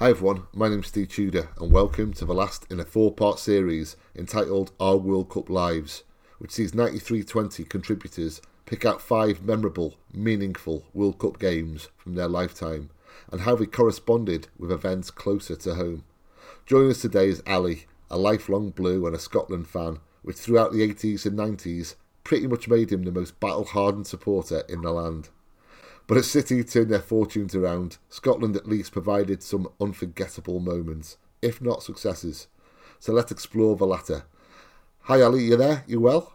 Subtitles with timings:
[0.00, 3.38] Hi everyone, my name's Steve Tudor, and welcome to the last in a four part
[3.38, 6.04] series entitled Our World Cup Lives,
[6.38, 12.88] which sees 9320 contributors pick out five memorable, meaningful World Cup games from their lifetime
[13.30, 16.04] and how they corresponded with events closer to home.
[16.64, 20.78] Joining us today is Ali, a lifelong Blue and a Scotland fan, which throughout the
[20.78, 25.28] 80s and 90s pretty much made him the most battle hardened supporter in the land.
[26.10, 31.62] But as City turned their fortunes around, Scotland at least provided some unforgettable moments, if
[31.62, 32.48] not successes.
[32.98, 34.24] So let's explore the latter.
[35.02, 35.84] Hi Ali, you there?
[35.86, 36.32] You well?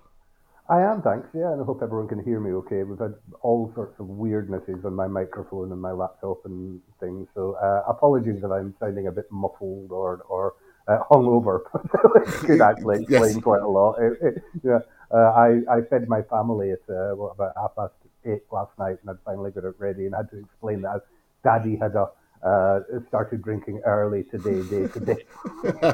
[0.70, 1.28] I am, thanks.
[1.34, 2.84] Yeah, and I hope everyone can hear me okay.
[2.84, 7.58] We've had all sorts of weirdnesses on my microphone and my laptop and things, so
[7.62, 10.54] uh, apologies if I'm sounding a bit muffled or or
[10.88, 11.64] uh, hungover.
[12.16, 13.44] it could actually explain yes.
[13.44, 13.98] quite a lot.
[14.00, 14.80] It, it, yeah,
[15.12, 17.94] uh, I I fed my family at uh, what, about half past
[18.26, 21.02] eight last night, and I'd finally got it ready, and I had to explain that
[21.44, 22.10] Daddy had a,
[22.46, 25.26] uh, started drinking early today, day to day.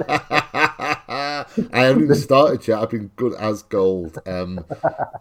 [1.10, 2.80] I haven't even started yet.
[2.80, 4.18] I've been good as gold.
[4.26, 4.66] Um,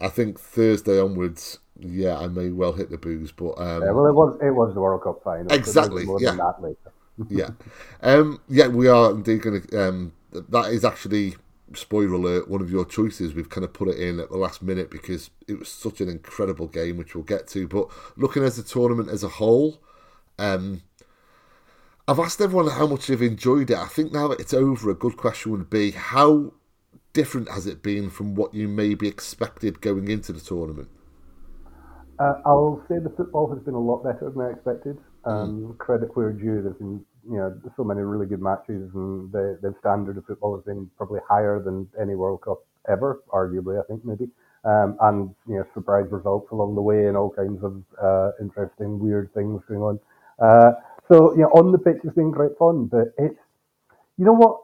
[0.01, 4.07] I think Thursday onwards, yeah, I may well hit the booze, but um, yeah, well,
[4.07, 5.51] it was it was the World Cup final.
[5.51, 6.05] Exactly.
[6.19, 6.51] yeah.
[7.29, 7.49] yeah.
[8.01, 9.87] Um, yeah, we are indeed going to.
[9.87, 11.35] Um, that is actually
[11.75, 13.33] spoiler alert, one of your choices.
[13.33, 16.09] We've kind of put it in at the last minute because it was such an
[16.09, 17.67] incredible game, which we'll get to.
[17.67, 19.81] But looking at the tournament as a whole,
[20.37, 20.81] um,
[22.07, 23.77] I've asked everyone how much they've enjoyed it.
[23.77, 26.53] I think now that it's over, a good question would be how
[27.13, 30.89] different has it been from what you maybe expected going into the tournament?
[32.19, 34.97] Uh, I'll say the football has been a lot better than I expected.
[35.25, 35.77] Um, mm.
[35.77, 36.61] Credit where due.
[36.61, 40.55] There's been you know so many really good matches, and the the standard of football
[40.55, 43.81] has been probably higher than any World Cup ever, arguably.
[43.81, 44.29] I think maybe.
[44.63, 48.99] Um, and you know surprise results along the way, and all kinds of uh, interesting,
[48.99, 49.99] weird things going on.
[50.39, 50.73] Uh,
[51.11, 53.39] so you know, on the pitch has been great fun, but it's
[54.17, 54.61] you know what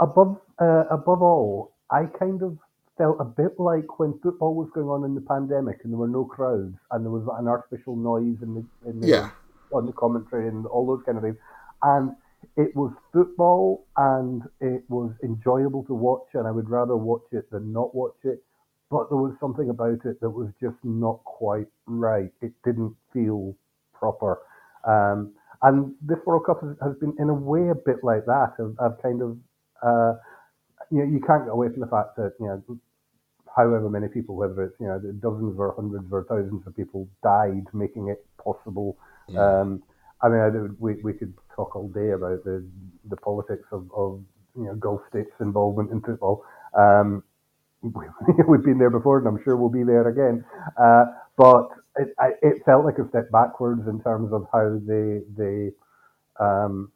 [0.00, 2.56] above uh, above all, I kind of
[2.98, 6.08] felt a bit like when football was going on in the pandemic and there were
[6.08, 9.30] no crowds and there was an artificial noise in the, in the yeah.
[9.72, 11.36] on the commentary and all those kind of things
[11.82, 12.12] and
[12.56, 17.50] it was football and it was enjoyable to watch and I would rather watch it
[17.50, 18.42] than not watch it.
[18.90, 22.30] But there was something about it that was just not quite right.
[22.42, 23.56] It didn't feel
[23.94, 24.40] proper.
[24.84, 25.32] Um,
[25.62, 28.52] and this World Cup has, has, been in a way a bit like that.
[28.58, 29.38] I've, I've kind of,
[29.82, 30.18] uh,
[30.90, 32.78] you know, you can't get away from the fact that, you know,
[33.56, 37.64] however many people, whether it's, you know, dozens or hundreds or thousands of people died
[37.72, 38.98] making it possible.
[39.28, 39.60] Yeah.
[39.60, 39.82] Um,
[40.20, 40.48] I mean, I,
[40.78, 42.64] we, we could talk all day about the,
[43.08, 44.20] the politics of, of
[44.56, 46.44] you know Gulf states' involvement in football.
[46.76, 47.22] Um,
[47.82, 48.04] we,
[48.36, 50.44] have been there before, and I'm sure we'll be there again.
[50.80, 51.04] Uh,
[51.36, 55.70] but it, I, it felt like a step backwards in terms of how they they
[56.38, 56.92] um,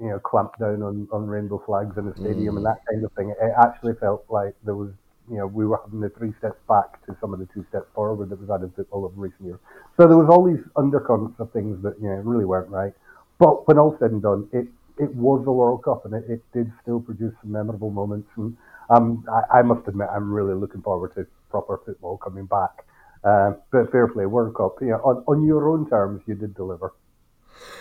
[0.00, 2.58] you know clamped down on, on rainbow flags in the stadium mm.
[2.58, 3.30] and that kind of thing.
[3.30, 4.90] It actually felt like there was
[5.30, 7.86] you know, we were having the three steps back to some of the two steps
[7.94, 9.58] forward that we've had in football over recent years.
[9.96, 12.92] So there was all these undercurrents of things that you know really weren't right.
[13.38, 16.42] But when all said and done, it it was the World Cup, and it, it
[16.54, 18.28] did still produce some memorable moments.
[18.36, 18.56] And
[18.88, 22.86] um, I, I must admit, I'm really looking forward to proper football coming back.
[23.22, 24.80] Uh, but fair play, World Cup.
[24.80, 26.94] Know, on, on your own terms, you did deliver.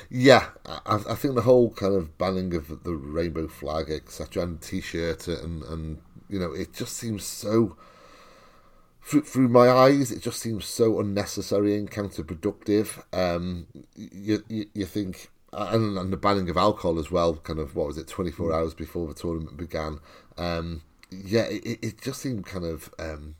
[0.09, 4.61] Yeah, I, I, think the whole kind of banning of the rainbow flag, etc., and
[4.61, 7.77] T-shirt and and you know, it just seems so.
[9.01, 13.03] Through, through my eyes, it just seems so unnecessary and counterproductive.
[13.13, 17.35] Um, you, you, you think, and, and the banning of alcohol as well.
[17.35, 19.99] Kind of what was it, twenty four hours before the tournament began.
[20.37, 23.35] Um, yeah, it, it just seemed kind of um,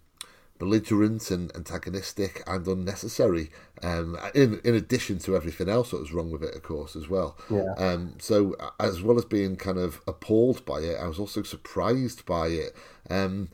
[0.58, 3.52] belligerent and antagonistic and unnecessary.
[3.84, 7.10] Um, in in addition to everything else that was wrong with it, of course, as
[7.10, 7.38] well.
[7.50, 7.74] Yeah.
[7.78, 12.26] Um, so as well as being kind of appalled by it, I was also surprised
[12.26, 12.76] by it.
[13.10, 13.50] Um,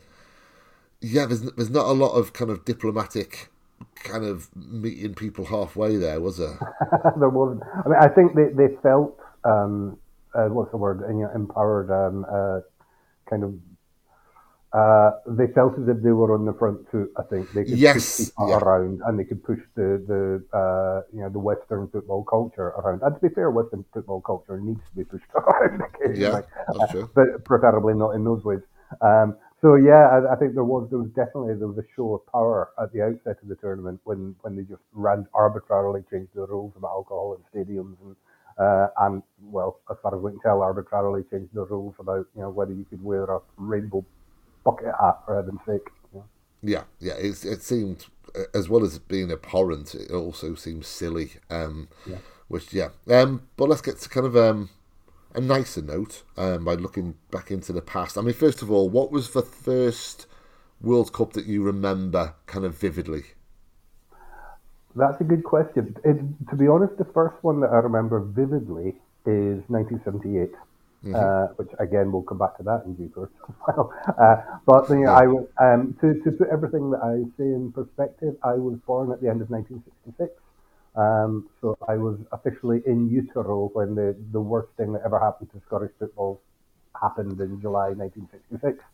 [1.00, 3.48] yeah, there's there's not a lot of kind of diplomatic
[3.96, 6.58] kind of meeting people halfway there, was there?
[7.18, 7.62] there wasn't.
[7.64, 9.98] I mean, I think they they felt um,
[10.34, 11.02] uh, what's the word?
[11.08, 12.60] You know, empowered, um, uh,
[13.28, 13.54] kind of
[14.72, 17.12] uh, they felt as if they were on the front foot.
[17.18, 18.56] I think they could yes, push people yeah.
[18.56, 23.02] around and they could push the the uh, you know the Western football culture around.
[23.02, 25.82] And to be fair, Western football culture needs to be pushed around
[26.14, 26.40] yeah,
[27.14, 28.60] but preferably not in those ways.
[29.02, 32.14] Um, so yeah, I, I, think there was there was definitely there was a show
[32.14, 36.32] of power at the outset of the tournament when when they just ran arbitrarily changed
[36.34, 38.16] the rules about alcohol in stadiums and.
[38.58, 42.42] Uh, and well, as far as we can tell, arbitrarily changed the rules about you
[42.42, 44.04] know whether you could wear a rainbow
[44.62, 45.88] bucket hat for heaven's sake.
[46.62, 47.14] Yeah, yeah.
[47.14, 48.04] It, it seemed
[48.54, 51.32] as well as being abhorrent, it also seems silly.
[51.50, 52.18] Um, yeah.
[52.48, 52.90] Which yeah.
[53.08, 54.70] Um, but let's get to kind of um,
[55.34, 58.18] a nicer note um, by looking back into the past.
[58.18, 60.26] I mean, first of all, what was the first
[60.80, 63.24] World Cup that you remember kind of vividly?
[64.94, 65.96] That's a good question.
[66.04, 70.50] It, to be honest, the first one that I remember vividly is 1978.
[71.04, 71.16] Mm-hmm.
[71.16, 73.92] Uh, which again we'll come back to that in due course as well.
[74.06, 75.10] Uh, but you know.
[75.10, 78.36] I was um, to to put everything that I say in perspective.
[78.44, 80.30] I was born at the end of 1966,
[80.94, 85.50] um, so I was officially in utero when the the worst thing that ever happened
[85.52, 86.40] to Scottish football
[87.00, 88.84] happened in July 1966.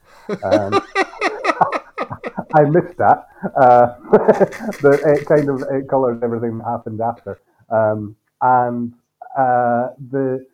[0.45, 0.81] Um,
[2.55, 3.27] I missed that,
[3.61, 3.95] uh,
[4.83, 7.41] but it kind of it colours everything that happened after.
[7.71, 8.95] Um, and
[9.37, 10.47] uh, the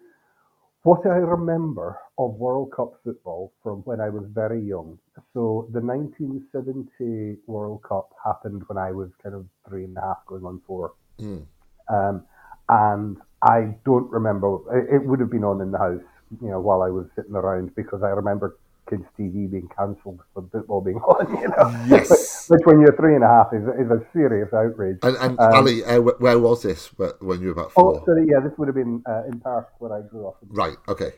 [0.83, 4.99] what I remember of World Cup football from when I was very young.
[5.33, 10.27] So the 1970 World Cup happened when I was kind of three and a half,
[10.27, 10.93] going on four.
[11.21, 11.47] Mm.
[11.89, 12.25] Um,
[12.69, 14.59] and I don't remember.
[14.91, 16.01] It, would have been on in the house,
[16.41, 18.57] you know, while I was sitting around because I remember
[18.89, 21.41] kids' TV being cancelled for football being on.
[21.41, 22.49] You know, yes.
[22.49, 24.99] which, when you're three and a half is, is a serious outrage.
[25.03, 26.89] And, and um, Ali, uh, where was this
[27.21, 28.01] when you were about four?
[28.01, 30.39] Oh, sorry, yeah, this would have been uh, in Paris where I grew up.
[30.49, 30.77] Right.
[30.89, 31.13] Okay.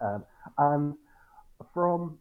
[0.00, 0.24] Um,
[0.58, 0.94] and
[1.72, 2.18] from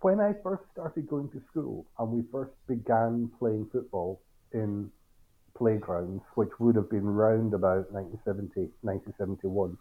[0.00, 4.20] when I first started going to school and we first began playing football
[4.52, 4.90] in
[5.56, 9.76] playgrounds, which would have been round about 1970, 1971,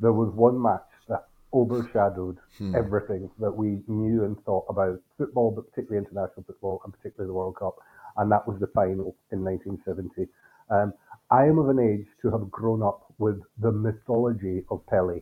[0.00, 2.74] there was one match that overshadowed hmm.
[2.74, 7.34] everything that we knew and thought about football, but particularly international football and particularly the
[7.34, 7.76] World Cup,
[8.16, 10.28] and that was the final in 1970.
[10.70, 10.94] Um,
[11.30, 15.20] I am of an age to have grown up with the mythology of Pele.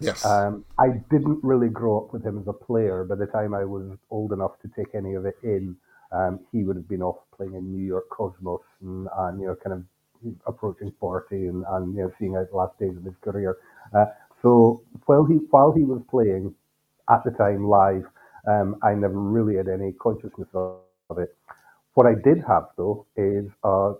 [0.00, 0.24] Yes.
[0.24, 3.04] Um, I didn't really grow up with him as a player.
[3.04, 5.76] By the time I was old enough to take any of it in,
[6.12, 9.56] um, he would have been off playing in New York Cosmos and, and you know,
[9.56, 9.84] kind of
[10.46, 13.58] approaching 40 and, and you know, seeing out the last days of his career.
[13.94, 14.06] Uh,
[14.42, 16.54] so while he while he was playing
[17.10, 18.04] at the time live,
[18.46, 21.36] um, I never really had any consciousness of it.
[21.94, 23.94] What I did have though is a,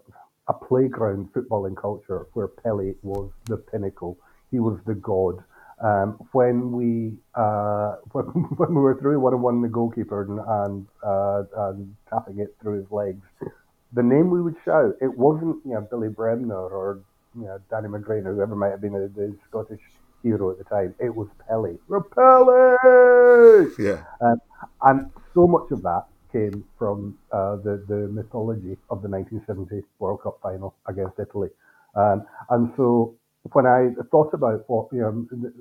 [0.48, 4.16] a playground footballing culture where Pele was the pinnacle.
[4.50, 5.42] He was the god.
[5.80, 10.40] Um, when we uh, when, when, we were through one on one the goalkeeper and
[10.40, 13.24] and, uh, and tapping it through his legs,
[13.92, 17.00] the name we would shout it wasn't you know Billy Bremner or
[17.36, 19.80] you know Danny McGrain or whoever might have been the, the Scottish
[20.22, 20.94] hero at the time.
[20.98, 21.76] It was Pele.
[21.88, 23.66] Pele!
[23.78, 24.04] Yeah.
[24.20, 24.40] Um,
[24.82, 30.22] and so much of that came from uh, the, the mythology of the 1970 World
[30.22, 31.48] Cup final against Italy.
[31.94, 33.14] Um, and so
[33.52, 35.52] when I thought about what, you know,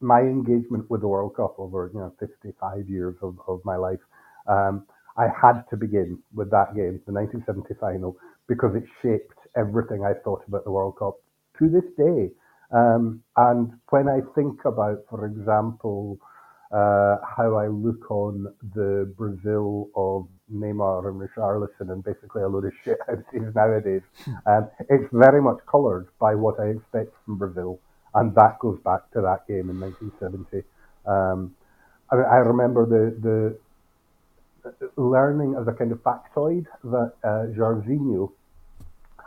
[0.00, 4.00] my engagement with the World Cup over, you know, 55 years of, of my life,
[4.46, 4.86] um,
[5.16, 8.16] I had to begin with that game, the 1970 final,
[8.46, 11.16] because it shaped everything I thought about the World Cup
[11.58, 12.30] to this day.
[12.72, 16.20] Um, and when I think about, for example,
[16.70, 22.66] uh, how I look on the Brazil of Neymar and Richarlison and basically a load
[22.66, 24.02] of shit houses nowadays,
[24.46, 27.80] um, it's very much coloured by what I expect from Brazil.
[28.14, 30.66] And that goes back to that game in 1970.
[31.06, 31.54] Um,
[32.10, 33.56] I, I, remember the,
[34.64, 37.46] the learning as a kind of factoid that uh,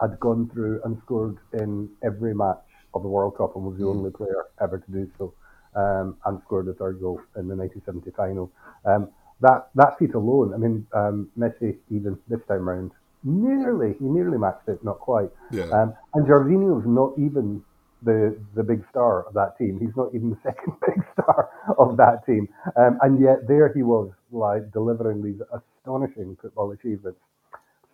[0.02, 2.58] had gone through and scored in every match
[2.94, 3.96] of the World Cup and was the mm.
[3.96, 5.34] only player ever to do so,
[5.76, 8.52] um, and scored the third goal in the 1970 final.
[8.86, 9.10] Um,
[9.42, 12.92] that that feat alone, I mean, um, Messi even this time round
[13.24, 15.30] nearly he nearly matched it, not quite.
[15.52, 15.70] Yeah.
[15.72, 17.64] Um, and Jairzinho's not even
[18.04, 19.80] the the big star of that team.
[19.80, 23.84] He's not even the second big star of that team, um, and yet there he
[23.84, 27.20] was, like delivering these astonishing football achievements.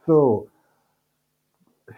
[0.06, 0.50] So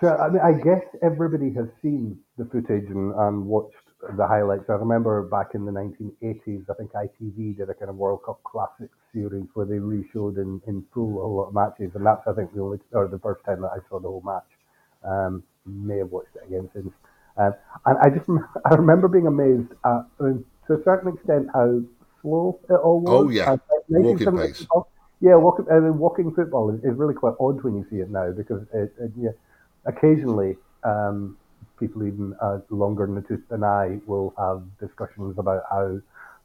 [0.01, 3.75] so I mean, I guess everybody has seen the footage and, and watched
[4.15, 4.69] the highlights.
[4.69, 8.41] I remember back in the 1980s, I think ITV did a kind of World Cup
[8.43, 12.33] Classic series where they re-showed in, in full a lot of matches, and that's I
[12.33, 14.43] think the only or the first time that I saw the whole match.
[15.03, 16.93] Um, may have watched it again since.
[17.37, 17.53] Um,
[17.85, 18.29] and I just
[18.65, 21.81] I remember being amazed at, mean, to a certain extent how
[22.21, 23.25] slow it all was.
[23.25, 23.55] Oh yeah,
[23.89, 24.67] walking pace.
[25.21, 28.09] Yeah, walking, I mean, walking football is, is, really quite odd when you see it
[28.09, 29.31] now because it, it yeah,
[29.85, 31.35] occasionally, um,
[31.79, 35.99] people even uh, longer in the tooth than I will have discussions about how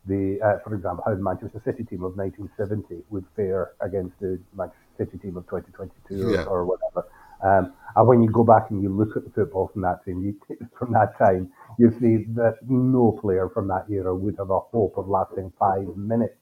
[0.07, 4.39] the, uh, for example, how the Manchester City team of 1970 would fare against the
[4.55, 6.45] Manchester City team of 2022 yeah.
[6.45, 7.09] or, or, whatever.
[7.43, 10.23] Um, and when you go back and you look at the football from that team,
[10.23, 14.61] you, from that time, you see that no player from that era would have a
[14.61, 16.37] hope of lasting five minutes.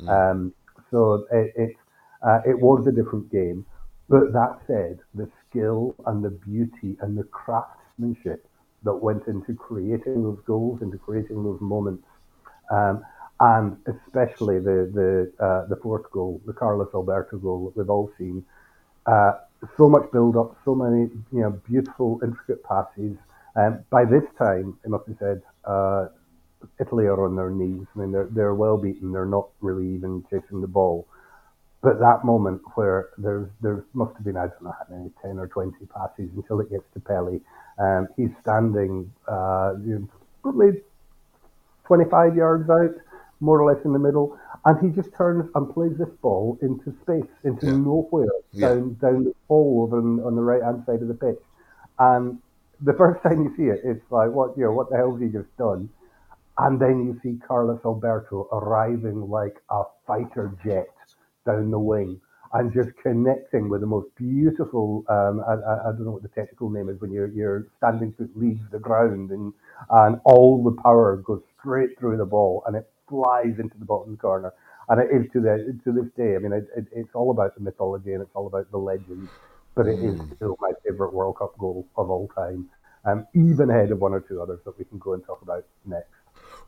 [0.00, 0.08] Mm.
[0.08, 0.54] Um,
[0.90, 1.76] so it, it,
[2.22, 3.64] uh, it was a different game.
[4.08, 7.24] But that said, the skill and the beauty and the
[7.98, 8.46] craftsmanship
[8.84, 12.04] that went into creating those goals, into creating those moments.
[12.70, 13.04] Um,
[13.40, 18.10] and especially the the uh, the fourth goal, the Carlos Alberto goal that we've all
[18.18, 18.44] seen.
[19.06, 19.32] Uh,
[19.76, 21.02] so much build up, so many
[21.32, 23.16] you know beautiful, intricate passes.
[23.56, 26.06] Um, by this time, it must be said, uh,
[26.80, 27.86] Italy are on their knees.
[27.94, 29.12] I mean, they're they're well beaten.
[29.12, 31.06] They're not really even chasing the ball.
[31.80, 35.38] But that moment where there's there must have been I don't know how many ten
[35.38, 37.40] or twenty passes until it gets to Pelé.
[37.78, 39.74] Um, he's standing uh,
[40.42, 40.82] probably
[41.86, 42.90] 25 yards out
[43.40, 46.92] more or less in the middle, and he just turns and plays this ball into
[47.02, 47.76] space, into yeah.
[47.76, 48.68] nowhere, yeah.
[48.68, 51.38] down down the hole over on, on the right hand side of the pitch.
[51.98, 52.38] And
[52.80, 55.22] the first time you see it, it's like, what you know, what the hell has
[55.22, 55.88] he just done?
[56.58, 60.88] And then you see Carlos Alberto arriving like a fighter jet
[61.48, 62.20] down the wing
[62.52, 65.04] and just connecting with the most beautiful.
[65.08, 68.12] Um, I, I, I, don't know what the technical name is when your your standing
[68.16, 69.52] foot leaves the ground and
[69.90, 74.16] and all the power goes straight through the ball and it flies into the bottom
[74.16, 74.52] corner.
[74.88, 76.36] And it is to the to this day.
[76.36, 79.28] I mean, it, it, it's all about the mythology and it's all about the legend.
[79.74, 80.36] But it is mm.
[80.36, 82.68] still my favourite World Cup goal of all time,
[83.04, 85.64] um, even ahead of one or two others that we can go and talk about
[85.84, 86.08] next.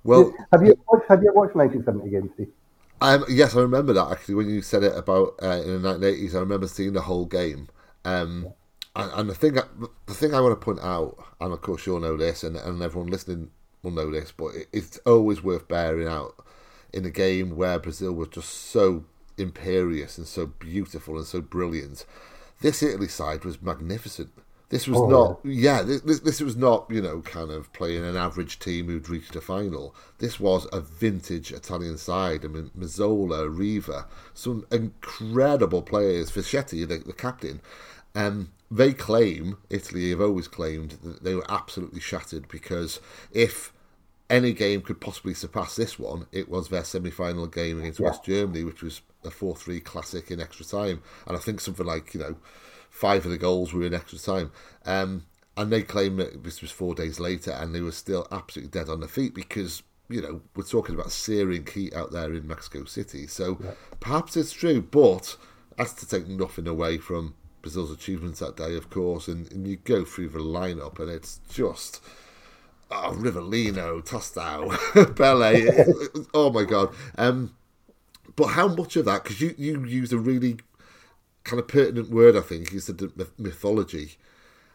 [0.04, 2.52] Well, have you watched Have you watched 1970 games, Steve?
[3.00, 4.34] Um, yes, I remember that actually.
[4.34, 7.68] When you said it about uh, in the 1980s, I remember seeing the whole game.
[8.04, 8.52] Um,
[8.94, 9.54] and, and, the thing,
[10.06, 12.82] the thing I want to point out, and of course you'll know this, and, and
[12.82, 13.50] everyone listening
[13.82, 16.34] will know this, but it's always worth bearing out
[16.92, 19.04] in a game where Brazil was just so
[19.38, 22.04] imperious and so beautiful and so brilliant.
[22.60, 24.32] This Italy side was magnificent.
[24.70, 28.04] This was oh, not, yeah, yeah this, this was not, you know, kind of playing
[28.04, 29.94] an average team who'd reached a final.
[30.18, 32.44] This was a vintage Italian side.
[32.44, 36.30] I mean, Mazzola, Riva, some incredible players.
[36.30, 37.60] Facchetti, the, the captain.
[38.14, 43.00] Um, they claim, Italy have always claimed, that they were absolutely shattered because
[43.32, 43.72] if
[44.28, 48.06] any game could possibly surpass this one, it was their semi final game against yeah.
[48.06, 51.02] West Germany, which was a 4 3 classic in extra time.
[51.26, 52.36] And I think something like, you know,
[53.00, 54.52] five of the goals were in extra time.
[54.84, 55.24] Um,
[55.56, 58.90] and they claim that this was four days later and they were still absolutely dead
[58.90, 62.84] on their feet because, you know, we're talking about searing heat out there in Mexico
[62.84, 63.26] City.
[63.26, 63.70] So yeah.
[64.00, 65.36] perhaps it's true, but
[65.76, 69.76] that's to take nothing away from Brazil's achievements that day, of course, and, and you
[69.76, 72.00] go through the lineup, and it's just
[72.90, 74.70] oh, Rivellino, Tostão,
[75.16, 75.84] Pele.
[76.34, 76.94] oh my god!
[77.18, 77.54] Um,
[78.36, 79.24] but how much of that?
[79.24, 80.58] Because you you used a really
[81.44, 82.72] kind of pertinent word, I think.
[82.72, 84.16] is the mythology.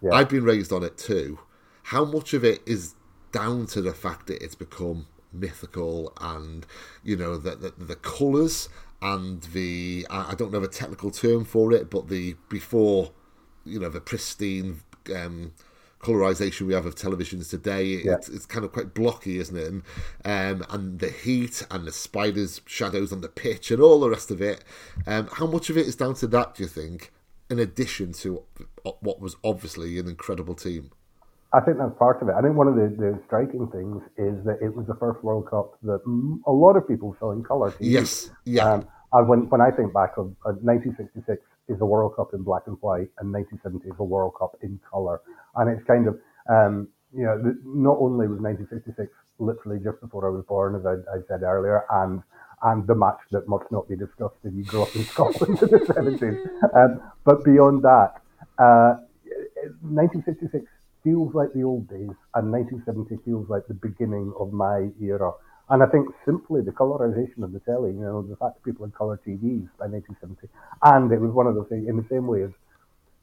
[0.01, 0.11] Yeah.
[0.11, 1.39] I've been raised on it too.
[1.83, 2.95] How much of it is
[3.31, 6.65] down to the fact that it's become mythical and
[7.03, 8.69] you know the the, the colours
[9.01, 13.11] and the I, don't know the technical term for it, but the before
[13.65, 14.81] you know the pristine
[15.15, 15.51] um,
[16.05, 17.83] colorization we have of televisions today.
[17.83, 18.13] Yeah.
[18.13, 19.67] It's, it's, kind of quite blocky, isn't it?
[19.67, 19.83] And
[20.61, 24.31] um, and the heat and the spiders' shadows on the pitch and all the rest
[24.31, 24.63] of it.
[25.07, 26.55] Um, how much of it is down to that?
[26.55, 27.11] Do you think?
[27.49, 28.43] In addition to
[29.01, 30.91] what was obviously an incredible team.
[31.53, 32.35] I think that's part of it.
[32.37, 35.49] I think one of the, the striking things is that it was the first World
[35.49, 36.01] Cup that
[36.45, 37.73] a lot of people saw in colour.
[37.79, 38.73] Yes, yeah.
[38.73, 42.43] Um, and when, when I think back of uh, 1966 is a World Cup in
[42.43, 45.21] black and white, and 1970 is a World Cup in colour.
[45.55, 46.19] And it's kind of,
[46.49, 50.93] um, you know, not only was 1966 literally just before I was born, as I,
[51.13, 52.21] I, said earlier, and
[52.63, 55.69] and the match that must not be discussed if you grew up in Scotland in
[55.69, 56.75] the 70s.
[56.75, 58.21] Um, but beyond that,
[58.57, 58.95] uh,
[59.81, 60.65] 1966
[61.03, 65.31] feels like the old days, and 1970 feels like the beginning of my era.
[65.69, 68.85] And I think simply the colorization of the telly, you know, the fact that people
[68.85, 70.47] had color TVs by 1970,
[70.83, 72.51] and it was one of those things in the same way as,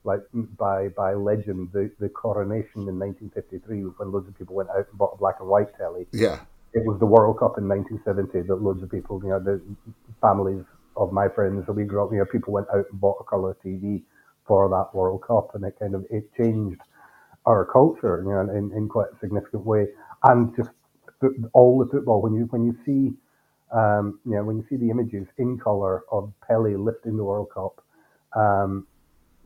[0.04, 0.20] like
[0.58, 4.88] by by legend, the, the coronation in 1953 was when loads of people went out
[4.90, 6.06] and bought a black and white telly.
[6.12, 6.40] Yeah.
[6.74, 9.60] It was the World Cup in 1970 that loads of people, you know, the
[10.20, 10.64] families
[10.96, 13.24] of my friends that we grew up, you know, people went out and bought a
[13.24, 14.02] color TV
[14.46, 16.80] for that World Cup, and it kind of it changed
[17.46, 19.86] our culture, you know, in, in quite a significant way,
[20.24, 20.70] and just
[21.52, 23.12] all the football when you when you see
[23.76, 27.48] um, you know when you see the images in color of Pele lifting the World
[27.52, 27.82] Cup,
[28.34, 28.86] um,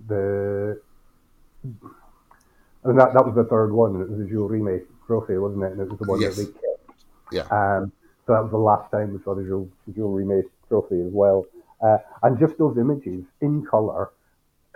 [0.09, 0.80] the
[2.85, 4.00] and that that was the third one.
[4.00, 4.50] It was the Jules
[5.06, 5.73] trophy, wasn't it?
[5.73, 6.37] And it was the one yes.
[6.37, 7.04] that they kept.
[7.33, 7.42] Yeah.
[7.50, 7.92] Um,
[8.26, 11.47] so that was the last time we saw the Jules, Jules Rimet trophy as well.
[11.80, 14.11] Uh, and just those images in color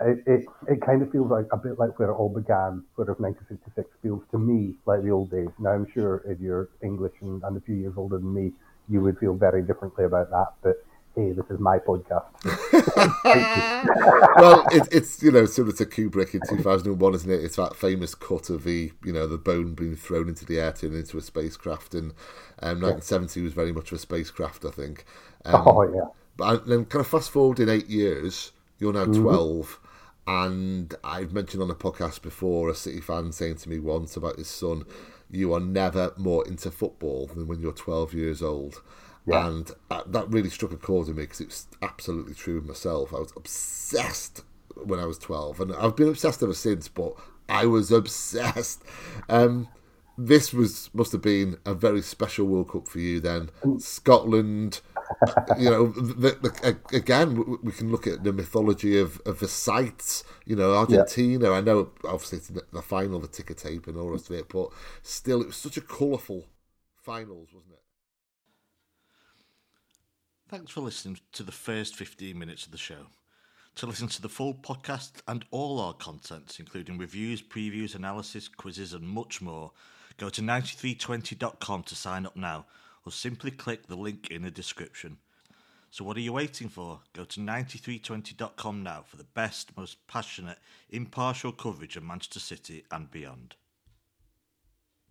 [0.05, 3.09] it, it, it kind of feels like a bit like where it all began, sort
[3.09, 5.49] of 1966 feels to me like the old days.
[5.59, 8.51] Now, I'm sure if you're English and, and a few years older than me,
[8.89, 10.53] you would feel very differently about that.
[10.61, 10.83] But
[11.15, 12.25] hey, this is my podcast.
[14.37, 17.43] well, it, it's you know similar to Kubrick in two thousand and one, isn't it?
[17.43, 20.71] It's that famous cut of the you know the bone being thrown into the air,
[20.73, 22.13] turned into a spacecraft, and
[22.61, 25.05] um, nineteen seventy was very much of a spacecraft, I think.
[25.45, 26.05] Um, oh yeah.
[26.37, 29.21] But then kind of fast forward in eight years, you're now Mm-hmm.
[29.21, 29.79] 12,
[30.27, 34.37] and I've mentioned on a podcast before a City fan saying to me once about
[34.37, 34.85] his son,
[35.29, 38.81] you are never more into football than when you're 12 years old.
[39.25, 39.47] Yeah.
[39.47, 43.13] And that really struck a chord in me because it's absolutely true with myself.
[43.13, 44.43] I was obsessed
[44.75, 47.13] when I was 12, and I've been obsessed ever since, but
[47.47, 48.83] I was obsessed.
[49.29, 49.67] Um,
[50.17, 53.49] this was must have been a very special World Cup for you then.
[53.79, 54.81] Scotland,
[55.59, 59.47] you know, the, the, again, we- we can look at the mythology of, of the
[59.47, 60.23] sites.
[60.45, 61.51] You know, Argentina.
[61.51, 64.35] I know, obviously, it's the- the final, the ticker tape, and all the rest of
[64.37, 64.69] it, but
[65.03, 66.47] still, it was such a colourful
[66.95, 67.79] finals, wasn't it?
[70.49, 73.07] Thanks for listening to the first 15 minutes of the show.
[73.75, 78.93] To listen to the full podcast and all our contents, including reviews, previews, analysis, quizzes,
[78.93, 79.71] and much more,
[80.17, 82.65] go to 9320.com to sign up now,
[83.05, 85.17] or simply click the link in the description.
[85.89, 87.01] So, what are you waiting for?
[87.13, 90.57] Go to 9320.com now for the best, most passionate,
[90.89, 93.55] impartial coverage of Manchester City and beyond.